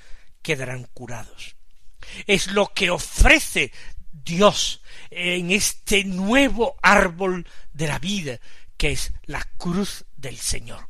quedarán 0.42 0.84
curados. 0.92 1.56
Es 2.26 2.49
lo 2.49 2.72
que 2.72 2.90
ofrece 2.90 3.72
Dios 4.12 4.82
en 5.10 5.50
este 5.50 6.04
nuevo 6.04 6.76
árbol 6.82 7.46
de 7.72 7.87
la 7.87 7.99
vida, 7.99 8.38
que 8.80 8.92
es 8.92 9.12
la 9.26 9.46
cruz 9.58 10.06
del 10.16 10.38
Señor. 10.38 10.88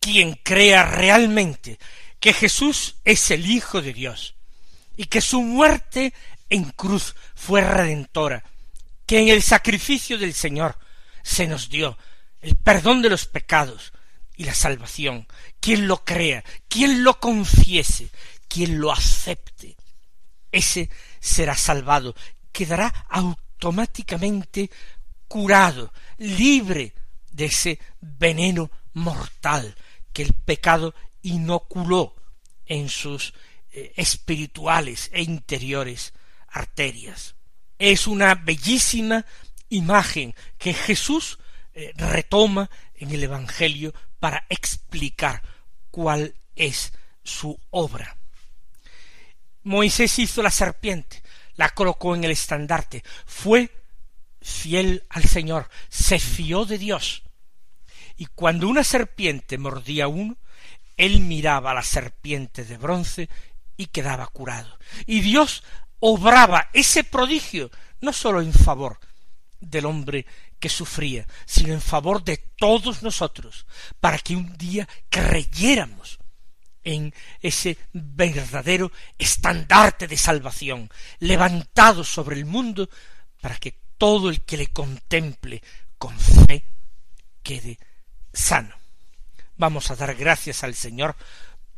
Quien 0.00 0.34
crea 0.34 0.82
realmente 0.84 1.78
que 2.20 2.34
Jesús 2.34 2.96
es 3.06 3.30
el 3.30 3.50
Hijo 3.50 3.80
de 3.80 3.94
Dios 3.94 4.34
y 4.98 5.06
que 5.06 5.22
su 5.22 5.40
muerte 5.40 6.12
en 6.50 6.64
cruz 6.64 7.16
fue 7.34 7.62
redentora, 7.62 8.44
que 9.06 9.18
en 9.18 9.28
el 9.28 9.42
sacrificio 9.42 10.18
del 10.18 10.34
Señor 10.34 10.78
se 11.22 11.46
nos 11.46 11.70
dio 11.70 11.96
el 12.42 12.56
perdón 12.56 13.00
de 13.00 13.08
los 13.08 13.24
pecados 13.24 13.94
y 14.36 14.44
la 14.44 14.54
salvación. 14.54 15.26
Quien 15.58 15.88
lo 15.88 16.04
crea, 16.04 16.44
quien 16.68 17.02
lo 17.02 17.18
confiese, 17.18 18.10
quien 18.46 18.78
lo 18.78 18.92
acepte, 18.92 19.74
ese 20.52 20.90
será 21.18 21.56
salvado, 21.56 22.14
quedará 22.52 23.06
automáticamente 23.08 24.70
curado, 25.30 25.92
libre 26.18 26.92
de 27.30 27.44
ese 27.44 27.78
veneno 28.00 28.68
mortal 28.94 29.76
que 30.12 30.22
el 30.22 30.32
pecado 30.32 30.92
inoculó 31.22 32.16
en 32.66 32.88
sus 32.88 33.32
eh, 33.70 33.92
espirituales 33.94 35.08
e 35.12 35.22
interiores 35.22 36.14
arterias. 36.48 37.36
Es 37.78 38.08
una 38.08 38.34
bellísima 38.34 39.24
imagen 39.68 40.34
que 40.58 40.74
Jesús 40.74 41.38
eh, 41.74 41.92
retoma 41.94 42.68
en 42.96 43.12
el 43.12 43.22
Evangelio 43.22 43.94
para 44.18 44.44
explicar 44.48 45.42
cuál 45.92 46.34
es 46.56 46.92
su 47.22 47.56
obra. 47.70 48.16
Moisés 49.62 50.18
hizo 50.18 50.42
la 50.42 50.50
serpiente, 50.50 51.22
la 51.54 51.68
colocó 51.68 52.16
en 52.16 52.24
el 52.24 52.32
estandarte, 52.32 53.04
fue 53.26 53.79
fiel 54.40 55.04
al 55.08 55.24
Señor, 55.24 55.68
se 55.88 56.18
fió 56.18 56.64
de 56.64 56.78
Dios. 56.78 57.22
Y 58.16 58.26
cuando 58.26 58.68
una 58.68 58.84
serpiente 58.84 59.58
mordía 59.58 60.04
a 60.04 60.08
uno, 60.08 60.36
él 60.96 61.20
miraba 61.20 61.70
a 61.70 61.74
la 61.74 61.82
serpiente 61.82 62.64
de 62.64 62.76
bronce 62.76 63.28
y 63.76 63.86
quedaba 63.86 64.26
curado. 64.26 64.78
Y 65.06 65.20
Dios 65.20 65.62
obraba 66.00 66.68
ese 66.72 67.04
prodigio 67.04 67.70
no 68.00 68.12
sólo 68.12 68.40
en 68.40 68.52
favor 68.52 68.98
del 69.60 69.86
hombre 69.86 70.26
que 70.58 70.68
sufría, 70.68 71.26
sino 71.46 71.72
en 71.72 71.80
favor 71.80 72.22
de 72.22 72.36
todos 72.56 73.02
nosotros, 73.02 73.66
para 74.00 74.18
que 74.18 74.36
un 74.36 74.56
día 74.56 74.88
creyéramos 75.08 76.18
en 76.82 77.14
ese 77.40 77.78
verdadero 77.92 78.90
estandarte 79.18 80.06
de 80.06 80.16
salvación, 80.16 80.90
levantado 81.18 82.04
sobre 82.04 82.36
el 82.36 82.46
mundo, 82.46 82.88
para 83.40 83.56
que 83.56 83.78
todo 84.00 84.30
el 84.30 84.40
que 84.40 84.56
le 84.56 84.68
contemple 84.68 85.62
con 85.98 86.18
fe 86.18 86.64
quede 87.42 87.78
sano. 88.32 88.74
Vamos 89.58 89.90
a 89.90 89.96
dar 89.96 90.14
gracias 90.14 90.64
al 90.64 90.74
Señor 90.74 91.16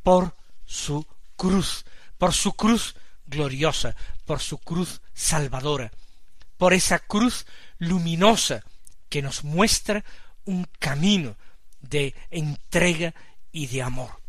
por 0.04 0.32
su 0.64 1.04
cruz, 1.34 1.84
por 2.18 2.32
su 2.32 2.52
cruz 2.52 2.94
gloriosa, 3.26 3.96
por 4.24 4.38
su 4.38 4.58
cruz 4.58 5.00
salvadora, 5.12 5.90
por 6.58 6.74
esa 6.74 7.00
cruz 7.00 7.44
luminosa 7.78 8.62
que 9.08 9.20
nos 9.20 9.42
muestra 9.42 10.04
un 10.44 10.68
camino 10.78 11.34
de 11.80 12.14
entrega 12.30 13.14
y 13.50 13.66
de 13.66 13.82
amor. 13.82 14.21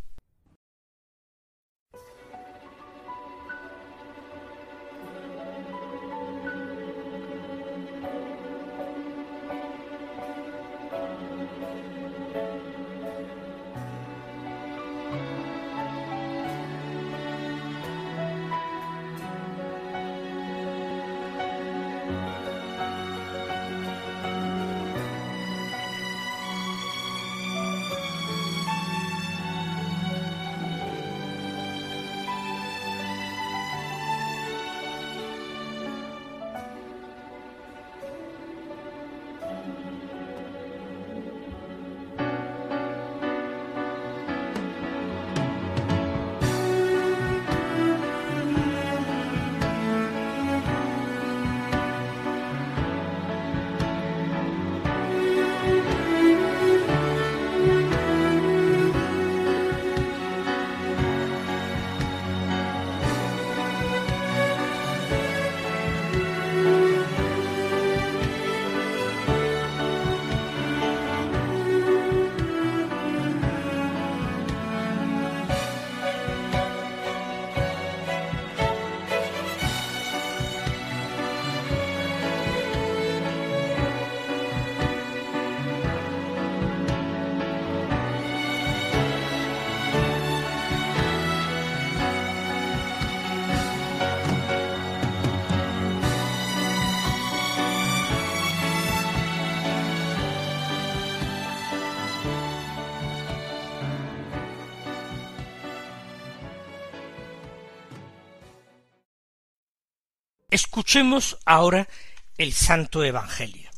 Escuchemos 110.53 111.39
ahora 111.45 111.89
el 112.37 112.53
Santo 112.53 113.03
Evangelio. 113.03 113.71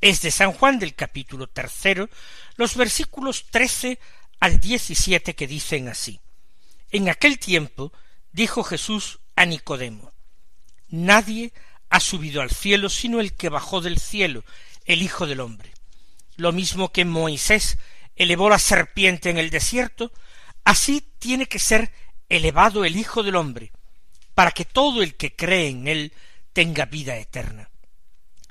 Es 0.00 0.22
de 0.22 0.32
San 0.32 0.50
Juan 0.50 0.80
del 0.80 0.96
capítulo 0.96 1.46
tercero, 1.46 2.10
los 2.56 2.74
versículos 2.74 3.44
trece 3.48 4.00
al 4.40 4.58
diecisiete 4.58 5.36
que 5.36 5.46
dicen 5.46 5.86
así. 5.86 6.18
En 6.90 7.08
aquel 7.08 7.38
tiempo 7.38 7.92
dijo 8.32 8.64
Jesús 8.64 9.20
a 9.36 9.44
Nicodemo, 9.44 10.12
Nadie 10.88 11.52
ha 11.90 12.00
subido 12.00 12.42
al 12.42 12.50
cielo 12.50 12.88
sino 12.88 13.20
el 13.20 13.34
que 13.34 13.48
bajó 13.48 13.80
del 13.80 14.00
cielo, 14.00 14.44
el 14.84 15.02
Hijo 15.02 15.28
del 15.28 15.38
hombre. 15.38 15.74
Lo 16.34 16.50
mismo 16.50 16.90
que 16.90 17.04
Moisés 17.04 17.78
elevó 18.16 18.50
la 18.50 18.58
serpiente 18.58 19.30
en 19.30 19.38
el 19.38 19.50
desierto, 19.50 20.10
así 20.64 21.08
tiene 21.20 21.46
que 21.46 21.60
ser 21.60 21.92
elevado 22.28 22.84
el 22.84 22.96
Hijo 22.96 23.22
del 23.22 23.36
hombre, 23.36 23.70
para 24.36 24.50
que 24.50 24.66
todo 24.66 25.02
el 25.02 25.16
que 25.16 25.34
cree 25.34 25.68
en 25.68 25.88
él 25.88 26.12
tenga 26.52 26.84
vida 26.84 27.16
eterna. 27.16 27.70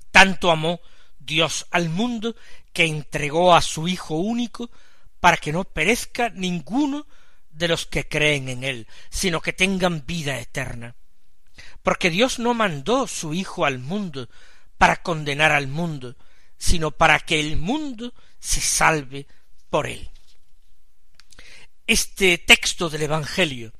Tanto 0.09 0.49
amó 0.49 0.81
Dios 1.19 1.67
al 1.69 1.89
mundo 1.89 2.35
que 2.73 2.85
entregó 2.85 3.53
a 3.53 3.61
su 3.61 3.87
Hijo 3.87 4.15
único 4.15 4.71
para 5.19 5.37
que 5.37 5.51
no 5.51 5.63
perezca 5.63 6.29
ninguno 6.29 7.05
de 7.51 7.67
los 7.67 7.85
que 7.85 8.07
creen 8.07 8.49
en 8.49 8.63
él, 8.63 8.87
sino 9.11 9.41
que 9.41 9.53
tengan 9.53 10.07
vida 10.07 10.39
eterna. 10.39 10.95
Porque 11.83 12.09
Dios 12.09 12.39
no 12.39 12.55
mandó 12.55 13.05
su 13.05 13.35
Hijo 13.35 13.63
al 13.63 13.77
mundo 13.77 14.27
para 14.79 15.03
condenar 15.03 15.51
al 15.51 15.67
mundo, 15.67 16.15
sino 16.57 16.89
para 16.89 17.19
que 17.19 17.39
el 17.39 17.57
mundo 17.57 18.11
se 18.39 18.59
salve 18.59 19.27
por 19.69 19.85
él. 19.85 20.09
Este 21.85 22.39
texto 22.39 22.89
del 22.89 23.03
Evangelio 23.03 23.71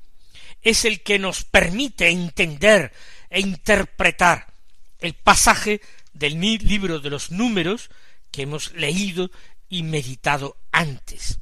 es 0.66 0.84
el 0.84 1.00
que 1.04 1.20
nos 1.20 1.44
permite 1.44 2.08
entender 2.08 2.92
e 3.30 3.40
interpretar 3.40 4.52
el 4.98 5.14
pasaje 5.14 5.80
del 6.12 6.40
libro 6.40 6.98
de 6.98 7.08
los 7.08 7.30
números 7.30 7.88
que 8.32 8.42
hemos 8.42 8.72
leído 8.72 9.30
y 9.68 9.84
meditado 9.84 10.56
antes. 10.72 11.38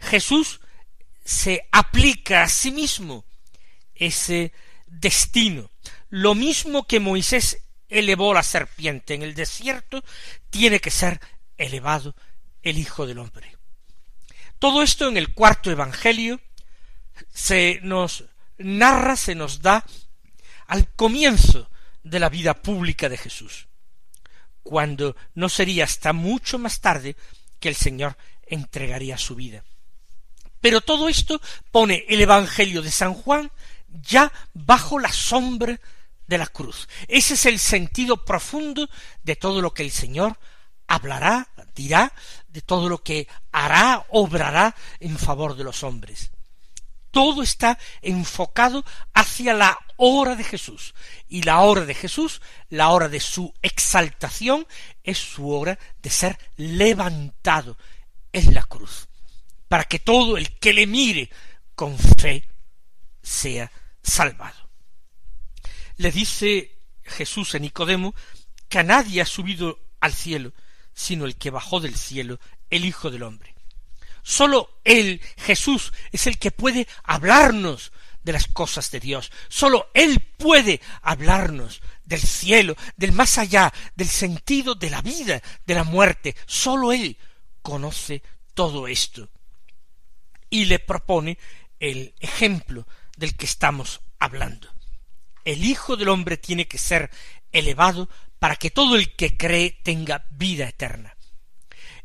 Jesús 0.00 0.60
se 1.24 1.68
aplica 1.70 2.42
a 2.42 2.48
sí 2.48 2.72
mismo 2.72 3.24
ese 3.94 4.52
destino. 4.88 5.70
Lo 6.10 6.34
mismo 6.34 6.88
que 6.88 6.98
Moisés 6.98 7.62
elevó 7.88 8.34
la 8.34 8.42
serpiente 8.42 9.14
en 9.14 9.22
el 9.22 9.36
desierto, 9.36 10.02
tiene 10.50 10.80
que 10.80 10.90
ser 10.90 11.20
elevado 11.56 12.16
el 12.64 12.78
Hijo 12.78 13.06
del 13.06 13.20
Hombre. 13.20 13.56
Todo 14.58 14.82
esto 14.82 15.06
en 15.06 15.18
el 15.18 15.32
cuarto 15.34 15.70
Evangelio 15.70 16.40
se 17.32 17.80
nos 17.82 18.24
narra, 18.58 19.16
se 19.16 19.34
nos 19.34 19.62
da 19.62 19.84
al 20.66 20.92
comienzo 20.94 21.70
de 22.02 22.20
la 22.20 22.28
vida 22.28 22.54
pública 22.54 23.08
de 23.08 23.18
Jesús, 23.18 23.68
cuando 24.62 25.16
no 25.34 25.48
sería 25.48 25.84
hasta 25.84 26.12
mucho 26.12 26.58
más 26.58 26.80
tarde 26.80 27.16
que 27.60 27.68
el 27.68 27.74
Señor 27.74 28.16
entregaría 28.46 29.18
su 29.18 29.34
vida. 29.34 29.64
Pero 30.60 30.80
todo 30.80 31.08
esto 31.08 31.40
pone 31.70 32.04
el 32.08 32.20
Evangelio 32.20 32.80
de 32.82 32.90
San 32.90 33.14
Juan 33.14 33.50
ya 33.88 34.32
bajo 34.54 34.98
la 34.98 35.12
sombra 35.12 35.78
de 36.26 36.38
la 36.38 36.46
cruz. 36.46 36.88
Ese 37.06 37.34
es 37.34 37.46
el 37.46 37.58
sentido 37.58 38.24
profundo 38.24 38.88
de 39.22 39.36
todo 39.36 39.60
lo 39.60 39.74
que 39.74 39.82
el 39.82 39.90
Señor 39.90 40.38
hablará, 40.86 41.48
dirá, 41.74 42.12
de 42.48 42.60
todo 42.60 42.88
lo 42.88 43.02
que 43.02 43.28
hará, 43.52 44.06
obrará 44.10 44.74
en 45.00 45.18
favor 45.18 45.56
de 45.56 45.64
los 45.64 45.82
hombres. 45.82 46.30
Todo 47.14 47.42
está 47.42 47.78
enfocado 48.02 48.84
hacia 49.14 49.54
la 49.54 49.78
hora 49.96 50.36
de 50.36 50.44
Jesús. 50.44 50.94
Y 51.28 51.42
la 51.42 51.60
hora 51.60 51.86
de 51.86 51.94
Jesús, 51.94 52.42
la 52.68 52.90
hora 52.90 53.08
de 53.08 53.20
su 53.20 53.54
exaltación, 53.62 54.66
es 55.02 55.16
su 55.16 55.50
hora 55.50 55.78
de 56.02 56.10
ser 56.10 56.38
levantado 56.56 57.78
en 58.32 58.52
la 58.52 58.64
cruz 58.64 59.08
para 59.68 59.84
que 59.84 59.98
todo 59.98 60.36
el 60.36 60.58
que 60.58 60.72
le 60.72 60.86
mire 60.86 61.30
con 61.74 61.98
fe 61.98 62.44
sea 63.22 63.70
salvado. 64.02 64.70
Le 65.96 66.10
dice 66.10 66.78
Jesús 67.02 67.54
a 67.54 67.58
Nicodemo 67.58 68.14
que 68.68 68.78
a 68.78 68.82
nadie 68.82 69.20
ha 69.20 69.26
subido 69.26 69.80
al 70.00 70.12
cielo, 70.12 70.52
sino 70.94 71.24
el 71.24 71.36
que 71.36 71.50
bajó 71.50 71.80
del 71.80 71.96
cielo, 71.96 72.38
el 72.70 72.84
Hijo 72.84 73.10
del 73.10 73.22
Hombre. 73.22 73.53
Sólo 74.24 74.80
Él, 74.84 75.20
Jesús, 75.36 75.92
es 76.10 76.26
el 76.26 76.38
que 76.38 76.50
puede 76.50 76.88
hablarnos 77.04 77.92
de 78.22 78.32
las 78.32 78.48
cosas 78.48 78.90
de 78.90 78.98
Dios. 78.98 79.30
Sólo 79.48 79.90
Él 79.92 80.20
puede 80.20 80.80
hablarnos 81.02 81.82
del 82.04 82.20
cielo, 82.20 82.74
del 82.96 83.12
más 83.12 83.36
allá, 83.38 83.72
del 83.94 84.08
sentido 84.08 84.74
de 84.74 84.90
la 84.90 85.02
vida, 85.02 85.42
de 85.66 85.74
la 85.74 85.84
muerte. 85.84 86.34
Sólo 86.46 86.90
Él 86.92 87.18
conoce 87.62 88.22
todo 88.54 88.88
esto 88.88 89.28
y 90.48 90.64
le 90.64 90.78
propone 90.78 91.38
el 91.78 92.14
ejemplo 92.18 92.86
del 93.16 93.36
que 93.36 93.44
estamos 93.44 94.00
hablando. 94.18 94.72
El 95.44 95.64
Hijo 95.64 95.96
del 95.96 96.08
Hombre 96.08 96.38
tiene 96.38 96.66
que 96.66 96.78
ser 96.78 97.10
elevado 97.52 98.08
para 98.38 98.56
que 98.56 98.70
todo 98.70 98.96
el 98.96 99.14
que 99.14 99.36
cree 99.36 99.70
tenga 99.82 100.26
vida 100.30 100.66
eterna. 100.66 101.13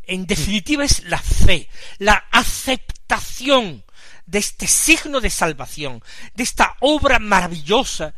En 0.09 0.25
definitiva 0.25 0.83
es 0.83 1.03
la 1.03 1.19
fe, 1.19 1.69
la 1.99 2.15
aceptación 2.31 3.83
de 4.25 4.39
este 4.39 4.65
signo 4.65 5.21
de 5.21 5.29
salvación, 5.29 6.03
de 6.33 6.41
esta 6.41 6.75
obra 6.79 7.19
maravillosa, 7.19 8.15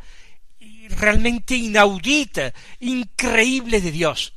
y 0.58 0.88
realmente 0.88 1.54
inaudita, 1.54 2.54
increíble 2.80 3.82
de 3.82 3.90
Dios, 3.90 4.32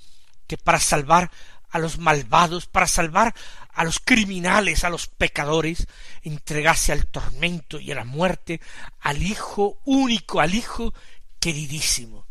que 0.48 0.58
para 0.58 0.82
salvar 0.82 1.32
a 1.70 1.80
los 1.80 1.98
malvados, 1.98 2.66
para 2.66 2.88
salvar 2.88 3.34
a 3.72 3.86
los 3.86 4.02
criminales, 4.02 4.84
a 4.84 4.90
los 4.90 5.08
pecadores, 5.08 5.88
entregase 6.24 6.92
al 6.92 7.08
tormento 7.08 7.80
y 7.80 7.90
a 7.90 7.96
la 7.96 8.04
muerte 8.04 8.60
al 9.00 9.24
Hijo 9.24 9.80
único, 9.86 10.42
al 10.42 10.56
Hijo 10.56 10.94
queridísimo. 11.40 12.28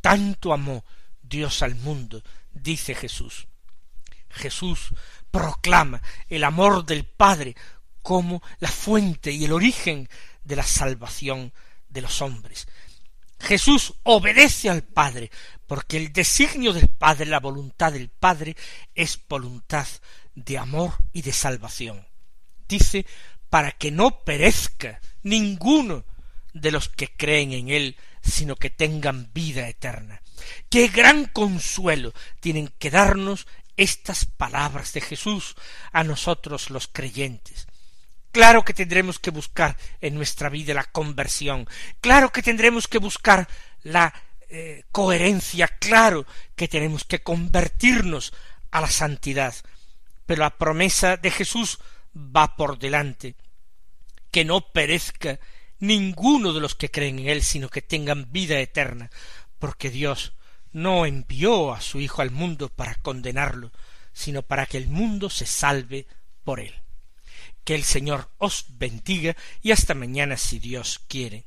Tanto 0.00 0.54
amó 0.54 0.82
Dios 1.20 1.60
al 1.60 1.74
mundo, 1.74 2.22
dice 2.54 2.94
Jesús. 2.94 3.48
Jesús 4.36 4.92
proclama 5.30 6.00
el 6.28 6.44
amor 6.44 6.84
del 6.84 7.04
Padre 7.04 7.56
como 8.02 8.42
la 8.60 8.68
fuente 8.68 9.32
y 9.32 9.44
el 9.44 9.52
origen 9.52 10.08
de 10.44 10.56
la 10.56 10.62
salvación 10.62 11.52
de 11.88 12.02
los 12.02 12.22
hombres. 12.22 12.68
Jesús 13.40 13.94
obedece 14.04 14.70
al 14.70 14.82
Padre, 14.82 15.30
porque 15.66 15.96
el 15.96 16.12
designio 16.12 16.72
del 16.72 16.88
Padre, 16.88 17.26
la 17.26 17.40
voluntad 17.40 17.92
del 17.92 18.08
Padre, 18.08 18.56
es 18.94 19.20
voluntad 19.28 19.86
de 20.34 20.58
amor 20.58 20.94
y 21.12 21.22
de 21.22 21.32
salvación. 21.32 22.06
Dice, 22.68 23.06
para 23.50 23.72
que 23.72 23.90
no 23.90 24.24
perezca 24.24 25.00
ninguno 25.22 26.04
de 26.52 26.70
los 26.70 26.88
que 26.88 27.08
creen 27.14 27.52
en 27.52 27.68
Él, 27.68 27.96
sino 28.22 28.56
que 28.56 28.70
tengan 28.70 29.30
vida 29.32 29.68
eterna. 29.68 30.22
Qué 30.68 30.88
gran 30.88 31.26
consuelo 31.26 32.12
tienen 32.40 32.72
que 32.78 32.90
darnos 32.90 33.46
estas 33.76 34.24
palabras 34.24 34.92
de 34.92 35.00
Jesús 35.00 35.54
a 35.92 36.04
nosotros 36.04 36.70
los 36.70 36.88
creyentes. 36.88 37.66
Claro 38.32 38.64
que 38.64 38.74
tendremos 38.74 39.18
que 39.18 39.30
buscar 39.30 39.76
en 40.00 40.14
nuestra 40.14 40.48
vida 40.48 40.74
la 40.74 40.84
conversión, 40.84 41.66
claro 42.00 42.30
que 42.30 42.42
tendremos 42.42 42.86
que 42.86 42.98
buscar 42.98 43.48
la 43.82 44.12
eh, 44.48 44.84
coherencia, 44.92 45.68
claro 45.68 46.26
que 46.54 46.68
tenemos 46.68 47.04
que 47.04 47.22
convertirnos 47.22 48.32
a 48.70 48.80
la 48.80 48.90
santidad, 48.90 49.54
pero 50.26 50.42
la 50.42 50.56
promesa 50.56 51.16
de 51.16 51.30
Jesús 51.30 51.78
va 52.14 52.56
por 52.56 52.78
delante, 52.78 53.36
que 54.30 54.44
no 54.44 54.60
perezca 54.72 55.38
ninguno 55.78 56.52
de 56.52 56.60
los 56.60 56.74
que 56.74 56.90
creen 56.90 57.20
en 57.20 57.28
Él, 57.28 57.42
sino 57.42 57.68
que 57.68 57.82
tengan 57.82 58.30
vida 58.32 58.58
eterna, 58.60 59.10
porque 59.58 59.90
Dios 59.90 60.35
no 60.76 61.06
envió 61.06 61.72
a 61.72 61.80
su 61.80 62.00
Hijo 62.00 62.20
al 62.20 62.30
mundo 62.30 62.68
para 62.68 62.96
condenarlo, 62.96 63.72
sino 64.12 64.42
para 64.42 64.66
que 64.66 64.76
el 64.76 64.88
mundo 64.88 65.30
se 65.30 65.46
salve 65.46 66.06
por 66.44 66.60
Él. 66.60 66.74
Que 67.64 67.74
el 67.74 67.82
Señor 67.82 68.28
os 68.36 68.66
bendiga 68.68 69.34
y 69.62 69.72
hasta 69.72 69.94
mañana 69.94 70.36
si 70.36 70.58
Dios 70.58 71.00
quiere. 71.08 71.46